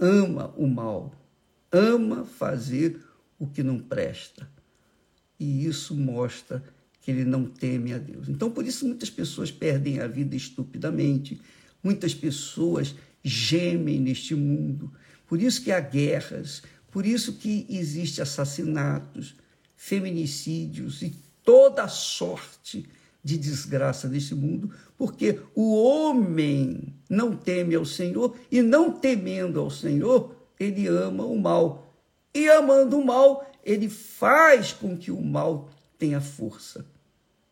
Ama 0.00 0.54
o 0.56 0.68
mal, 0.68 1.12
ama 1.72 2.24
fazer 2.24 3.04
o 3.36 3.48
que 3.48 3.64
não 3.64 3.80
presta. 3.80 4.48
E 5.40 5.66
isso 5.66 5.92
mostra 5.92 6.62
que 7.00 7.10
ele 7.10 7.24
não 7.24 7.46
teme 7.46 7.92
a 7.92 7.98
Deus. 7.98 8.28
Então, 8.28 8.48
por 8.48 8.64
isso, 8.64 8.86
muitas 8.86 9.10
pessoas 9.10 9.50
perdem 9.50 9.98
a 9.98 10.06
vida 10.06 10.36
estupidamente, 10.36 11.40
muitas 11.82 12.14
pessoas 12.14 12.94
gemem 13.24 13.98
neste 13.98 14.36
mundo. 14.36 14.92
Por 15.26 15.42
isso 15.42 15.62
que 15.62 15.72
há 15.72 15.80
guerras, 15.80 16.62
por 16.92 17.04
isso 17.04 17.32
que 17.34 17.66
existem 17.68 18.22
assassinatos, 18.22 19.34
feminicídios 19.76 21.02
e 21.02 21.12
toda 21.42 21.88
sorte 21.88 22.88
de 23.22 23.36
desgraça 23.36 24.08
neste 24.08 24.34
mundo, 24.34 24.70
porque 24.96 25.40
o 25.54 25.74
homem 25.74 26.94
não 27.08 27.36
teme 27.36 27.74
ao 27.74 27.84
Senhor 27.84 28.36
e 28.50 28.62
não 28.62 28.92
temendo 28.92 29.60
ao 29.60 29.70
Senhor, 29.70 30.34
ele 30.58 30.86
ama 30.86 31.24
o 31.24 31.38
mal. 31.38 31.94
E 32.34 32.48
amando 32.48 32.98
o 32.98 33.04
mal, 33.04 33.50
ele 33.64 33.88
faz 33.88 34.72
com 34.72 34.96
que 34.96 35.10
o 35.10 35.20
mal 35.20 35.70
tenha 35.98 36.20
força 36.20 36.86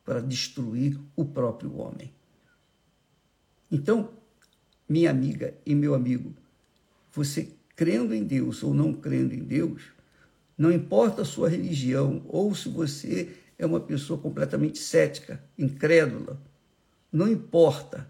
para 0.05 0.21
destruir 0.21 0.99
o 1.17 1.25
próprio 1.25 1.77
homem. 1.77 2.13
Então, 3.71 4.11
minha 4.89 5.11
amiga 5.11 5.55
e 5.67 5.75
meu 5.75 5.95
amigo, 5.95 6.33
você 7.13 7.51
crendo 7.75 8.15
em 8.15 8.23
Deus 8.23 8.63
ou 8.63 8.73
não 8.73 8.93
crendo 8.95 9.35
em 9.35 9.43
Deus, 9.43 9.83
não 10.57 10.73
importa 10.73 11.23
a 11.23 11.25
sua 11.25 11.49
religião 11.49 12.23
ou 12.29 12.55
se 12.55 12.69
você 12.69 13.35
é 13.59 13.65
uma 13.65 13.81
pessoa 13.81 14.19
completamente 14.19 14.79
cética, 14.79 15.43
incrédula, 15.59 16.41
não 17.13 17.29
importa. 17.29 18.09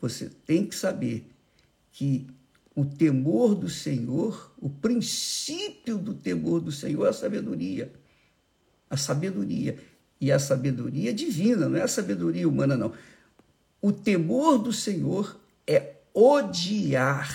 Você 0.00 0.28
tem 0.28 0.66
que 0.66 0.74
saber 0.74 1.30
que 1.92 2.26
o 2.74 2.84
temor 2.84 3.54
do 3.54 3.68
Senhor, 3.68 4.52
o 4.58 4.70
princípio 4.70 5.98
do 5.98 6.14
temor 6.14 6.60
do 6.60 6.72
Senhor 6.72 7.06
é 7.06 7.10
a 7.10 7.12
sabedoria. 7.12 7.92
A 8.88 8.96
sabedoria. 8.96 9.78
E 10.20 10.30
a 10.30 10.38
sabedoria 10.38 11.12
divina, 11.12 11.68
não 11.68 11.78
é 11.78 11.82
a 11.82 11.88
sabedoria 11.88 12.48
humana, 12.48 12.76
não. 12.76 12.92
O 13.80 13.92
temor 13.92 14.58
do 14.58 14.72
Senhor 14.72 15.38
é 15.66 15.96
odiar 16.12 17.30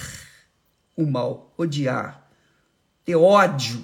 o 0.95 1.05
mal, 1.05 1.53
odiar, 1.57 2.29
ter 3.03 3.15
ódio 3.15 3.83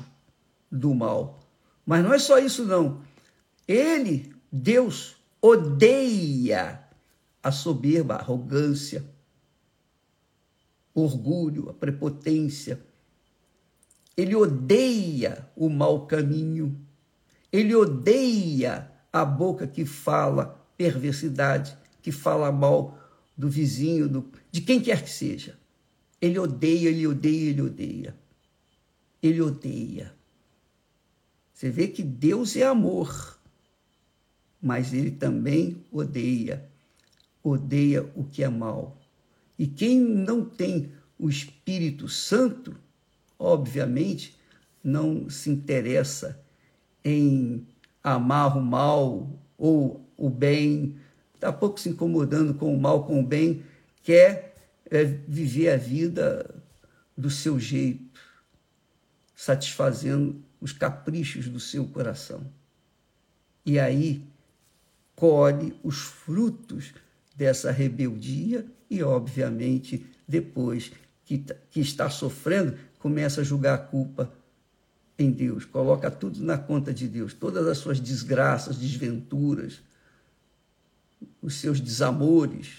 do 0.71 0.93
mal. 0.93 1.40
Mas 1.85 2.03
não 2.03 2.13
é 2.13 2.19
só 2.19 2.37
isso, 2.37 2.65
não. 2.65 3.01
Ele, 3.67 4.33
Deus, 4.51 5.15
odeia 5.41 6.83
a 7.41 7.51
soberba, 7.51 8.15
a 8.15 8.19
arrogância, 8.19 9.03
o 10.93 11.01
orgulho, 11.01 11.69
a 11.69 11.73
prepotência. 11.73 12.79
Ele 14.15 14.35
odeia 14.35 15.49
o 15.55 15.69
mau 15.69 16.05
caminho. 16.05 16.77
Ele 17.51 17.75
odeia 17.75 18.91
a 19.11 19.25
boca 19.25 19.67
que 19.67 19.85
fala 19.85 20.61
perversidade, 20.77 21.75
que 22.01 22.11
fala 22.11 22.51
mal 22.51 22.97
do 23.37 23.49
vizinho, 23.49 24.07
do, 24.07 24.31
de 24.51 24.61
quem 24.61 24.79
quer 24.79 25.03
que 25.03 25.09
seja. 25.09 25.57
Ele 26.21 26.37
odeia, 26.37 26.89
ele 26.89 27.07
odeia, 27.07 27.49
ele 27.49 27.61
odeia. 27.61 28.15
Ele 29.21 29.41
odeia. 29.41 30.13
Você 31.61 31.69
vê 31.69 31.87
que 31.87 32.01
Deus 32.01 32.55
é 32.55 32.63
amor, 32.63 33.39
mas 34.59 34.95
ele 34.95 35.11
também 35.11 35.85
odeia. 35.91 36.67
Odeia 37.43 38.01
o 38.15 38.23
que 38.23 38.43
é 38.43 38.49
mal. 38.49 38.97
E 39.59 39.67
quem 39.67 39.99
não 39.99 40.43
tem 40.43 40.91
o 41.19 41.29
Espírito 41.29 42.09
Santo, 42.09 42.75
obviamente, 43.37 44.35
não 44.83 45.29
se 45.29 45.51
interessa 45.51 46.43
em 47.05 47.67
amar 48.03 48.57
o 48.57 48.61
mal 48.61 49.29
ou 49.55 50.03
o 50.17 50.31
bem, 50.31 50.97
está 51.35 51.53
pouco 51.53 51.79
se 51.79 51.89
incomodando 51.89 52.55
com 52.55 52.73
o 52.73 52.81
mal, 52.81 53.05
com 53.05 53.19
o 53.19 53.23
bem, 53.23 53.63
quer 54.01 54.55
é, 54.89 55.03
viver 55.03 55.69
a 55.69 55.77
vida 55.77 56.55
do 57.15 57.29
seu 57.29 57.59
jeito, 57.59 58.19
satisfazendo 59.35 60.43
os 60.61 60.71
caprichos 60.71 61.49
do 61.49 61.59
seu 61.59 61.85
coração. 61.87 62.45
E 63.65 63.79
aí 63.79 64.23
colhe 65.15 65.75
os 65.83 65.97
frutos 65.97 66.93
dessa 67.35 67.71
rebeldia 67.71 68.65
e, 68.89 69.01
obviamente, 69.01 70.05
depois 70.27 70.91
que, 71.25 71.43
que 71.69 71.79
está 71.79 72.09
sofrendo, 72.09 72.77
começa 72.99 73.41
a 73.41 73.43
julgar 73.43 73.75
a 73.75 73.77
culpa 73.77 74.31
em 75.17 75.31
Deus, 75.31 75.65
coloca 75.65 76.09
tudo 76.09 76.43
na 76.43 76.57
conta 76.57 76.93
de 76.93 77.07
Deus, 77.07 77.33
todas 77.33 77.67
as 77.67 77.77
suas 77.77 77.99
desgraças, 77.99 78.77
desventuras, 78.77 79.81
os 81.41 81.55
seus 81.55 81.79
desamores, 81.79 82.69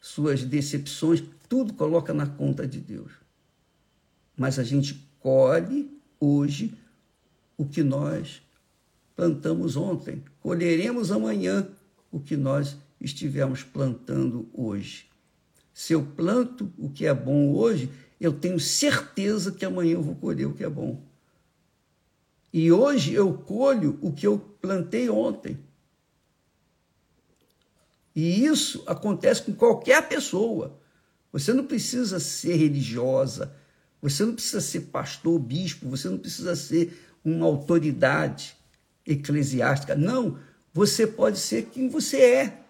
suas 0.00 0.44
decepções, 0.44 1.22
tudo 1.48 1.74
coloca 1.74 2.12
na 2.12 2.26
conta 2.26 2.66
de 2.66 2.80
Deus. 2.80 3.12
Mas 4.36 4.58
a 4.58 4.64
gente 4.64 4.94
colhe 5.20 5.97
hoje 6.20 6.74
o 7.56 7.66
que 7.66 7.82
nós 7.82 8.42
plantamos 9.16 9.76
ontem. 9.76 10.22
Colheremos 10.40 11.10
amanhã 11.10 11.68
o 12.10 12.20
que 12.20 12.36
nós 12.36 12.76
estivemos 13.00 13.62
plantando 13.62 14.48
hoje. 14.52 15.06
Se 15.74 15.92
eu 15.92 16.04
planto 16.04 16.72
o 16.76 16.88
que 16.88 17.06
é 17.06 17.14
bom 17.14 17.52
hoje, 17.52 17.90
eu 18.20 18.32
tenho 18.32 18.58
certeza 18.58 19.52
que 19.52 19.64
amanhã 19.64 19.92
eu 19.92 20.02
vou 20.02 20.14
colher 20.14 20.46
o 20.46 20.54
que 20.54 20.64
é 20.64 20.68
bom. 20.68 21.00
E 22.52 22.72
hoje 22.72 23.12
eu 23.12 23.32
colho 23.34 23.98
o 24.00 24.12
que 24.12 24.26
eu 24.26 24.38
plantei 24.38 25.08
ontem. 25.08 25.58
E 28.14 28.44
isso 28.44 28.82
acontece 28.86 29.42
com 29.42 29.52
qualquer 29.52 30.08
pessoa. 30.08 30.76
Você 31.32 31.52
não 31.52 31.64
precisa 31.64 32.18
ser 32.18 32.56
religiosa, 32.56 33.54
você 34.00 34.24
não 34.24 34.34
precisa 34.34 34.60
ser 34.60 34.82
pastor, 34.82 35.38
bispo, 35.38 35.88
você 35.88 36.08
não 36.08 36.18
precisa 36.18 36.54
ser 36.54 36.98
uma 37.24 37.46
autoridade 37.46 38.56
eclesiástica. 39.04 39.94
Não, 39.94 40.38
você 40.72 41.06
pode 41.06 41.38
ser 41.38 41.66
quem 41.66 41.88
você 41.88 42.18
é. 42.18 42.62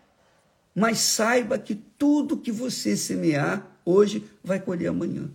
Mas 0.74 0.98
saiba 1.00 1.58
que 1.58 1.74
tudo 1.74 2.38
que 2.38 2.52
você 2.52 2.96
semear 2.96 3.66
hoje 3.84 4.24
vai 4.42 4.60
colher 4.60 4.88
amanhã. 4.88 5.30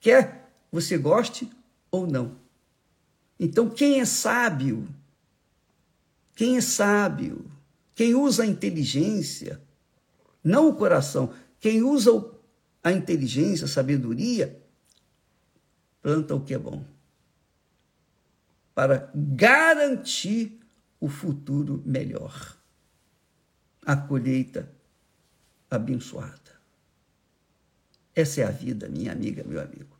Quer 0.00 0.50
você 0.70 0.98
goste 0.98 1.48
ou 1.90 2.06
não. 2.06 2.36
Então, 3.38 3.70
quem 3.70 4.00
é 4.00 4.04
sábio, 4.04 4.88
quem 6.34 6.56
é 6.56 6.60
sábio, 6.60 7.44
quem 7.94 8.14
usa 8.14 8.42
a 8.42 8.46
inteligência, 8.46 9.60
não 10.42 10.68
o 10.68 10.74
coração, 10.74 11.32
quem 11.60 11.82
usa 11.82 12.10
a 12.82 12.90
inteligência, 12.90 13.64
a 13.66 13.68
sabedoria, 13.68 14.60
planta 16.04 16.34
o 16.34 16.44
que 16.44 16.52
é 16.52 16.58
bom. 16.58 16.84
Para 18.74 19.10
garantir 19.14 20.60
o 21.00 21.08
futuro 21.08 21.82
melhor. 21.86 22.58
A 23.86 23.96
colheita 23.96 24.70
abençoada. 25.70 26.60
Essa 28.14 28.42
é 28.42 28.44
a 28.44 28.50
vida, 28.50 28.86
minha 28.86 29.12
amiga, 29.12 29.42
meu 29.44 29.60
amigo. 29.60 29.96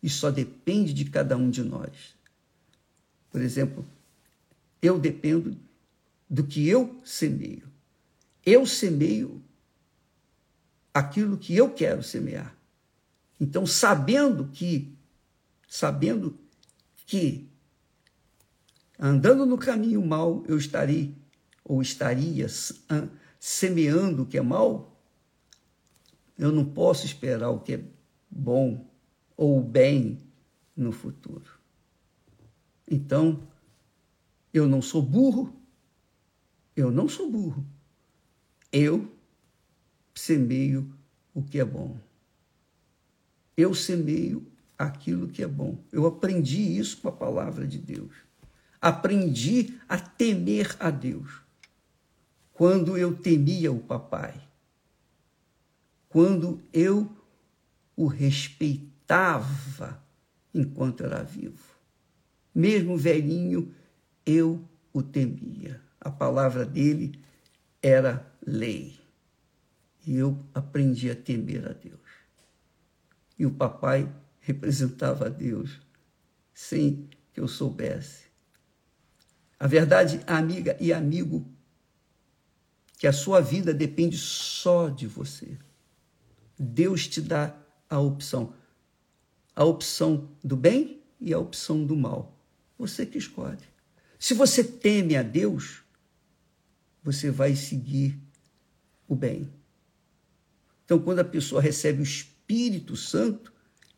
E 0.00 0.08
só 0.08 0.30
depende 0.30 0.94
de 0.94 1.06
cada 1.06 1.36
um 1.36 1.50
de 1.50 1.64
nós. 1.64 2.14
Por 3.30 3.40
exemplo, 3.40 3.84
eu 4.80 5.00
dependo 5.00 5.56
do 6.30 6.44
que 6.44 6.68
eu 6.68 7.00
semeio. 7.04 7.68
Eu 8.46 8.64
semeio 8.66 9.42
aquilo 10.92 11.36
que 11.36 11.56
eu 11.56 11.72
quero 11.72 12.04
semear. 12.04 12.54
Então, 13.40 13.66
sabendo 13.66 14.48
que 14.52 14.93
sabendo 15.74 16.38
que 17.04 17.50
andando 18.96 19.44
no 19.44 19.58
caminho 19.58 20.06
mal 20.06 20.44
eu 20.46 20.56
estarei 20.56 21.16
ou 21.64 21.82
estaria 21.82 22.46
semeando 23.40 24.22
o 24.22 24.26
que 24.26 24.38
é 24.38 24.40
mal, 24.40 24.96
eu 26.38 26.52
não 26.52 26.64
posso 26.64 27.04
esperar 27.04 27.50
o 27.50 27.58
que 27.58 27.74
é 27.74 27.84
bom 28.30 28.88
ou 29.36 29.60
bem 29.60 30.20
no 30.76 30.92
futuro. 30.92 31.58
Então, 32.88 33.42
eu 34.52 34.68
não 34.68 34.80
sou 34.80 35.02
burro, 35.02 35.60
eu 36.76 36.92
não 36.92 37.08
sou 37.08 37.28
burro. 37.28 37.66
Eu 38.70 39.12
semeio 40.14 40.94
o 41.34 41.42
que 41.42 41.58
é 41.58 41.64
bom. 41.64 41.98
Eu 43.56 43.74
semeio 43.74 44.53
aquilo 44.78 45.28
que 45.28 45.42
é 45.42 45.46
bom. 45.46 45.78
Eu 45.92 46.06
aprendi 46.06 46.78
isso 46.78 46.98
com 46.98 47.08
a 47.08 47.12
palavra 47.12 47.66
de 47.66 47.78
Deus. 47.78 48.12
Aprendi 48.80 49.78
a 49.88 49.98
temer 49.98 50.76
a 50.78 50.90
Deus. 50.90 51.42
Quando 52.52 52.96
eu 52.96 53.16
temia 53.16 53.72
o 53.72 53.80
papai, 53.80 54.40
quando 56.08 56.60
eu 56.72 57.10
o 57.96 58.06
respeitava 58.06 60.02
enquanto 60.52 61.02
era 61.04 61.22
vivo. 61.22 61.74
Mesmo 62.54 62.96
velhinho, 62.96 63.74
eu 64.24 64.62
o 64.92 65.02
temia. 65.02 65.80
A 66.00 66.10
palavra 66.10 66.64
dele 66.64 67.18
era 67.82 68.24
lei. 68.46 68.98
E 70.06 70.16
eu 70.16 70.38
aprendi 70.54 71.10
a 71.10 71.16
temer 71.16 71.66
a 71.68 71.72
Deus. 71.72 72.00
E 73.38 73.46
o 73.46 73.50
papai 73.50 74.08
representava 74.44 75.26
a 75.26 75.28
Deus 75.28 75.80
sem 76.52 77.08
que 77.32 77.40
eu 77.40 77.48
soubesse. 77.48 78.24
A 79.58 79.66
verdade, 79.66 80.20
amiga 80.26 80.76
e 80.78 80.92
amigo, 80.92 81.50
que 82.98 83.06
a 83.06 83.12
sua 83.12 83.40
vida 83.40 83.72
depende 83.72 84.18
só 84.18 84.88
de 84.88 85.06
você. 85.06 85.58
Deus 86.58 87.08
te 87.08 87.20
dá 87.20 87.56
a 87.88 87.98
opção. 87.98 88.54
A 89.56 89.64
opção 89.64 90.30
do 90.42 90.56
bem 90.56 91.02
e 91.18 91.32
a 91.32 91.38
opção 91.38 91.84
do 91.84 91.96
mal. 91.96 92.38
Você 92.78 93.06
que 93.06 93.18
escolhe. 93.18 93.64
Se 94.18 94.34
você 94.34 94.62
teme 94.62 95.16
a 95.16 95.22
Deus, 95.22 95.82
você 97.02 97.30
vai 97.30 97.56
seguir 97.56 98.18
o 99.08 99.14
bem. 99.14 99.50
Então, 100.84 100.98
quando 100.98 101.20
a 101.20 101.24
pessoa 101.24 101.62
recebe 101.62 102.00
o 102.00 102.02
Espírito 102.02 102.94
Santo, 102.94 103.53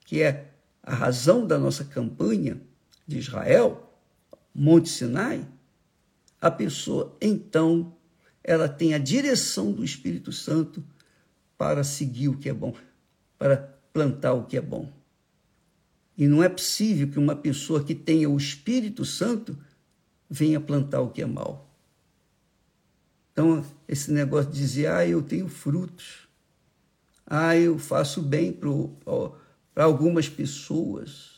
que 0.06 0.22
é 0.22 0.52
a 0.82 0.94
razão 0.94 1.46
da 1.46 1.58
nossa 1.58 1.84
campanha 1.84 2.58
de 3.06 3.18
Israel, 3.18 3.92
Monte 4.54 4.88
Sinai, 4.88 5.46
a 6.40 6.50
pessoa 6.50 7.14
então 7.20 7.92
ela 8.42 8.68
tem 8.68 8.94
a 8.94 8.98
direção 8.98 9.72
do 9.72 9.84
Espírito 9.84 10.32
Santo 10.32 10.82
para 11.58 11.82
seguir 11.82 12.28
o 12.28 12.38
que 12.38 12.48
é 12.48 12.54
bom, 12.54 12.72
para 13.36 13.56
plantar 13.92 14.34
o 14.34 14.44
que 14.44 14.56
é 14.56 14.60
bom. 14.60 14.92
E 16.16 16.28
não 16.28 16.42
é 16.42 16.48
possível 16.48 17.08
que 17.08 17.18
uma 17.18 17.34
pessoa 17.34 17.82
que 17.82 17.94
tenha 17.94 18.30
o 18.30 18.36
Espírito 18.36 19.04
Santo 19.04 19.58
venha 20.30 20.60
plantar 20.60 21.00
o 21.00 21.10
que 21.10 21.22
é 21.22 21.26
mal. 21.26 21.68
Então, 23.32 23.66
esse 23.88 24.12
negócio 24.12 24.50
de 24.52 24.58
dizer, 24.58 24.86
ah, 24.86 25.06
eu 25.06 25.20
tenho 25.20 25.48
frutos, 25.48 26.28
ah, 27.26 27.56
eu 27.56 27.78
faço 27.78 28.22
bem 28.22 28.52
para 28.52 28.70
algumas 29.84 30.28
pessoas, 30.28 31.36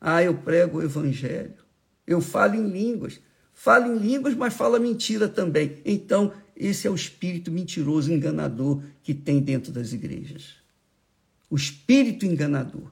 ah, 0.00 0.22
eu 0.22 0.38
prego 0.38 0.78
o 0.78 0.82
evangelho, 0.82 1.64
eu 2.06 2.20
falo 2.20 2.54
em 2.54 2.68
línguas. 2.68 3.20
Fala 3.54 3.86
em 3.86 3.96
línguas, 3.96 4.34
mas 4.34 4.52
fala 4.52 4.80
mentira 4.80 5.28
também. 5.28 5.80
Então, 5.84 6.34
esse 6.56 6.88
é 6.88 6.90
o 6.90 6.94
espírito 6.94 7.52
mentiroso, 7.52 8.12
enganador 8.12 8.82
que 9.00 9.14
tem 9.14 9.40
dentro 9.40 9.72
das 9.72 9.92
igrejas. 9.92 10.56
O 11.48 11.54
espírito 11.54 12.26
enganador, 12.26 12.90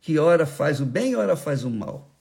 que 0.00 0.18
ora 0.18 0.46
faz 0.46 0.80
o 0.80 0.86
bem, 0.86 1.16
ora 1.16 1.36
faz 1.36 1.64
o 1.64 1.70
mal. 1.70 2.16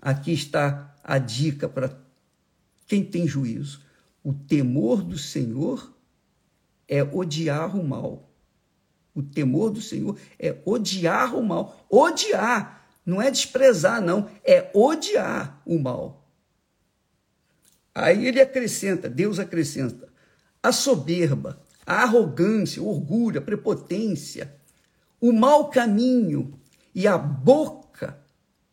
Aqui 0.00 0.32
está 0.32 0.96
a 1.04 1.18
dica 1.18 1.68
para 1.68 1.94
quem 2.86 3.04
tem 3.04 3.28
juízo. 3.28 3.82
O 4.24 4.32
temor 4.32 5.02
do 5.02 5.18
Senhor 5.18 5.94
é 6.88 7.02
odiar 7.02 7.76
o 7.76 7.86
mal. 7.86 8.29
O 9.14 9.22
temor 9.22 9.70
do 9.70 9.80
Senhor 9.80 10.18
é 10.38 10.56
odiar 10.64 11.34
o 11.34 11.42
mal. 11.42 11.84
Odiar 11.88 12.80
não 13.04 13.20
é 13.20 13.30
desprezar, 13.30 14.00
não, 14.00 14.30
é 14.44 14.70
odiar 14.74 15.60
o 15.66 15.78
mal. 15.78 16.28
Aí 17.94 18.26
ele 18.26 18.40
acrescenta, 18.40 19.08
Deus 19.08 19.38
acrescenta, 19.38 20.08
a 20.62 20.70
soberba, 20.70 21.60
a 21.84 22.02
arrogância, 22.02 22.82
o 22.82 22.88
orgulho, 22.88 23.40
a 23.40 23.42
prepotência, 23.42 24.54
o 25.20 25.32
mau 25.32 25.70
caminho 25.70 26.58
e 26.94 27.06
a 27.06 27.18
boca 27.18 28.18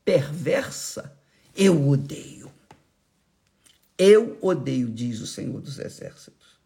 perversa, 0.05 1.17
eu 1.55 1.89
odeio. 1.89 2.51
Eu 3.97 4.37
odeio, 4.41 4.89
diz 4.89 5.19
o 5.19 5.27
Senhor 5.27 5.59
dos 5.59 5.79
Exércitos. 5.79 6.59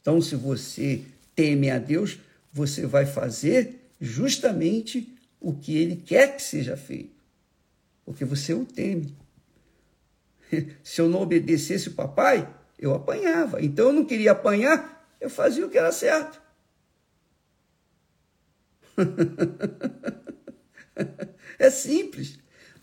Então, 0.00 0.20
se 0.20 0.36
você 0.36 1.04
teme 1.36 1.70
a 1.70 1.78
Deus, 1.78 2.18
você 2.52 2.86
vai 2.86 3.06
fazer 3.06 3.88
justamente 4.00 5.14
o 5.38 5.54
que 5.54 5.76
ele 5.76 5.96
quer 5.96 6.34
que 6.34 6.42
seja 6.42 6.76
feito, 6.76 7.14
porque 8.04 8.24
você 8.24 8.54
o 8.54 8.64
teme. 8.64 9.14
Se 10.82 11.00
eu 11.00 11.08
não 11.08 11.20
obedecesse 11.20 11.88
o 11.88 11.94
papai, 11.94 12.52
eu 12.78 12.94
apanhava. 12.94 13.62
Então 13.62 13.86
eu 13.86 13.92
não 13.92 14.04
queria 14.04 14.32
apanhar, 14.32 15.06
eu 15.20 15.28
fazia 15.28 15.66
o 15.66 15.70
que 15.70 15.78
era 15.78 15.92
certo. 15.92 16.40
é 21.58 21.70
simples. 21.70 22.38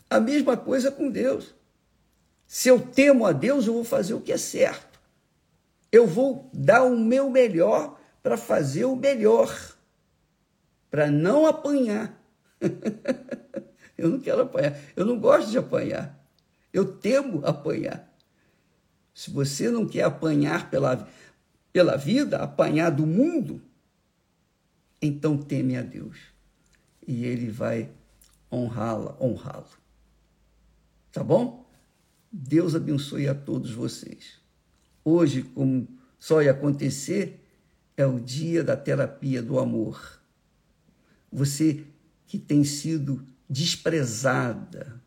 A 0.10 0.20
mesma 0.20 0.56
coisa 0.56 0.92
com 0.92 1.10
Deus. 1.10 1.56
Se 2.46 2.70
eu 2.70 2.80
temo 2.80 3.26
a 3.26 3.32
Deus, 3.32 3.66
eu 3.66 3.74
vou 3.74 3.84
fazer 3.84 4.14
o 4.14 4.22
que 4.22 4.32
é 4.32 4.38
certo. 4.38 5.00
Eu 5.92 6.06
vou 6.06 6.52
dar 6.54 6.84
o 6.84 6.96
meu 6.96 7.32
melhor 7.32 8.00
para 8.24 8.38
fazer 8.38 8.86
o 8.86 8.96
melhor, 8.96 9.54
para 10.90 11.12
não 11.12 11.46
apanhar. 11.46 12.18
eu 13.98 14.10
não 14.10 14.20
quero 14.22 14.44
apanhar. 14.44 14.80
Eu 14.96 15.06
não 15.06 15.20
gosto 15.20 15.52
de 15.52 15.58
apanhar. 15.58 16.26
Eu 16.72 16.96
temo 16.96 17.46
apanhar. 17.46 18.10
Se 19.14 19.30
você 19.30 19.70
não 19.70 19.86
quer 19.86 20.04
apanhar 20.04 20.72
pela, 20.72 21.08
pela 21.74 21.98
vida, 21.98 22.38
apanhar 22.38 22.90
do 22.90 23.06
mundo, 23.06 23.62
então 25.02 25.38
teme 25.38 25.78
a 25.78 25.82
Deus. 25.82 26.18
E 27.06 27.26
ele 27.26 27.50
vai 27.50 27.92
honrá-la, 28.50 29.18
honrá-lo. 29.20 29.68
Tá 31.12 31.24
bom? 31.24 31.70
Deus 32.32 32.74
abençoe 32.74 33.28
a 33.28 33.36
todos 33.36 33.72
vocês. 33.72 34.40
Hoje, 35.04 35.44
como 35.44 35.88
só 36.18 36.42
ia 36.42 36.52
acontecer, 36.52 37.43
é 37.96 38.06
o 38.06 38.20
dia 38.20 38.64
da 38.64 38.76
terapia 38.76 39.42
do 39.42 39.60
amor. 39.60 40.20
Você 41.32 41.84
que 42.28 42.38
tem 42.38 42.64
sido 42.64 43.26
desprezada, 43.50 45.02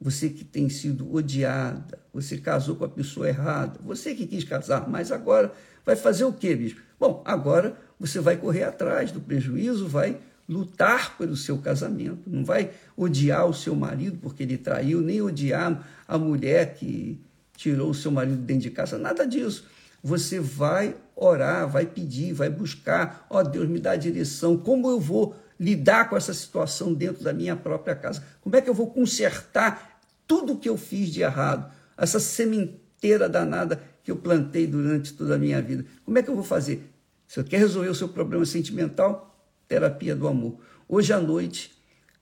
você 0.00 0.28
que 0.28 0.44
tem 0.44 0.68
sido 0.68 1.12
odiada, 1.14 1.98
você 2.12 2.38
casou 2.38 2.76
com 2.76 2.84
a 2.84 2.88
pessoa 2.88 3.28
errada, 3.28 3.78
você 3.82 4.14
que 4.14 4.26
quis 4.26 4.44
casar, 4.44 4.88
mas 4.88 5.10
agora 5.10 5.52
vai 5.84 5.96
fazer 5.96 6.24
o 6.24 6.32
quê, 6.32 6.54
bispo? 6.54 6.80
Bom, 6.98 7.22
agora 7.24 7.76
você 7.98 8.20
vai 8.20 8.36
correr 8.36 8.64
atrás 8.64 9.10
do 9.10 9.20
prejuízo, 9.20 9.88
vai 9.88 10.18
lutar 10.48 11.16
pelo 11.18 11.36
seu 11.36 11.58
casamento, 11.58 12.30
não 12.30 12.44
vai 12.44 12.70
odiar 12.96 13.46
o 13.46 13.54
seu 13.54 13.74
marido 13.74 14.18
porque 14.22 14.42
ele 14.42 14.56
traiu, 14.56 15.00
nem 15.00 15.20
odiar 15.20 15.86
a 16.06 16.18
mulher 16.18 16.74
que 16.74 17.20
tirou 17.56 17.90
o 17.90 17.94
seu 17.94 18.10
marido 18.10 18.36
dentro 18.36 18.62
de 18.62 18.70
casa, 18.70 18.98
nada 18.98 19.26
disso. 19.26 19.66
Você 20.06 20.38
vai 20.38 20.94
orar, 21.16 21.68
vai 21.68 21.84
pedir, 21.84 22.32
vai 22.32 22.48
buscar, 22.48 23.26
ó 23.28 23.40
oh, 23.40 23.42
Deus, 23.42 23.68
me 23.68 23.80
dá 23.80 23.90
a 23.90 23.96
direção, 23.96 24.56
como 24.56 24.88
eu 24.88 25.00
vou 25.00 25.34
lidar 25.58 26.08
com 26.08 26.16
essa 26.16 26.32
situação 26.32 26.94
dentro 26.94 27.24
da 27.24 27.32
minha 27.32 27.56
própria 27.56 27.96
casa? 27.96 28.22
Como 28.40 28.54
é 28.54 28.60
que 28.60 28.70
eu 28.70 28.74
vou 28.74 28.88
consertar 28.88 29.98
tudo 30.24 30.58
que 30.58 30.68
eu 30.68 30.76
fiz 30.76 31.08
de 31.08 31.22
errado? 31.22 31.72
Essa 31.98 32.20
sementeira 32.20 33.28
danada 33.28 33.82
que 34.04 34.12
eu 34.12 34.16
plantei 34.16 34.64
durante 34.64 35.12
toda 35.12 35.34
a 35.34 35.38
minha 35.38 35.60
vida. 35.60 35.84
Como 36.04 36.16
é 36.16 36.22
que 36.22 36.30
eu 36.30 36.36
vou 36.36 36.44
fazer? 36.44 36.88
Se 37.26 37.40
eu 37.40 37.44
quer 37.44 37.58
resolver 37.58 37.88
o 37.88 37.94
seu 37.94 38.08
problema 38.08 38.46
sentimental, 38.46 39.36
terapia 39.66 40.14
do 40.14 40.28
amor. 40.28 40.60
Hoje 40.88 41.12
à 41.12 41.18
noite, 41.18 41.76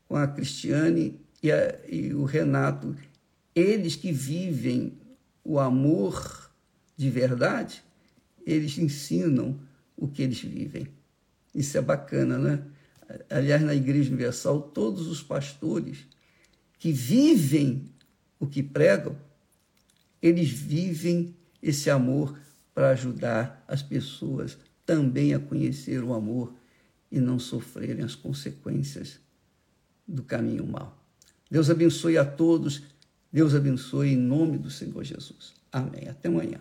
com 0.09 0.17
a 0.17 0.27
Cristiane 0.27 1.21
e, 1.43 1.53
a, 1.53 1.75
e 1.87 2.15
o 2.15 2.25
Renato, 2.25 2.97
eles 3.55 3.95
que 3.95 4.11
vivem 4.11 4.99
o 5.45 5.61
amor 5.61 6.44
de 6.97 7.11
verdade, 7.11 7.83
eles 8.47 8.79
ensinam 8.79 9.59
o 9.97 10.09
que 10.09 10.23
eles 10.23 10.41
vivem. 10.41 10.89
Isso 11.55 11.77
é 11.79 11.81
bacana, 11.81 12.39
né? 12.39 12.63
aliás, 13.31 13.63
na 13.63 13.75
Igreja 13.75 14.11
Universal, 14.11 14.61
todos 14.61 15.07
os 15.07 15.23
pastores 15.23 16.07
que 16.79 16.93
vivem 16.93 17.85
o 18.39 18.47
que 18.47 18.63
pregam, 18.63 19.17
eles 20.21 20.51
vivem 20.51 21.35
esse 21.63 21.91
amor 21.91 22.39
para 22.75 22.91
ajudar 22.91 23.65
as 23.69 23.83
pessoas 23.83 24.59
também 24.85 25.33
a 25.35 25.39
conhecer 25.39 26.03
o 26.03 26.13
amor 26.13 26.55
e 27.11 27.21
não 27.21 27.39
sofrerem 27.39 28.05
as 28.05 28.15
consequências 28.15 29.21
do 30.07 30.23
caminho 30.23 30.67
mau. 30.67 31.03
Deus 31.51 31.71
abençoe 31.71 32.19
a 32.19 32.25
todos. 32.25 32.83
Deus 33.33 33.55
abençoe 33.55 34.11
em 34.11 34.17
nome 34.17 34.59
do 34.59 34.71
Senhor 34.71 35.03
Jesus. 35.05 35.55
Amém. 35.73 36.09
Até 36.09 36.29
amanhã. 36.29 36.61